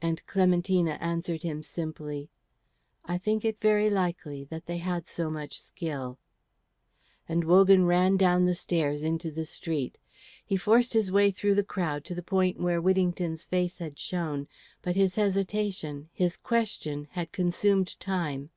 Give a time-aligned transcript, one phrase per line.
[0.00, 2.30] And Clementina answered him simply,
[3.04, 6.18] "I think it very likely that they had so much skill;"
[7.28, 9.98] and Wogan ran down the stairs into the street.
[10.42, 14.48] He forced his way through the crowd to the point where Whittington's face had shown,
[14.80, 18.48] but his hesitation, his question, had consumed time.